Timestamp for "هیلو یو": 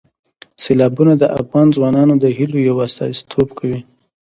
2.37-2.75